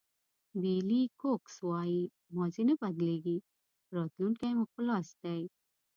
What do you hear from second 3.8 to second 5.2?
راتلونکی مو په لاس